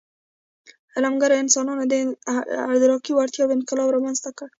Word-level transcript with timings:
عقلمنو 0.95 1.41
انسانانو 1.43 1.83
د 1.91 1.93
ادراکي 2.75 3.11
وړتیاوو 3.13 3.55
انقلاب 3.57 3.87
رامنځ 3.95 4.17
ته 4.25 4.29
کړ. 4.37 4.47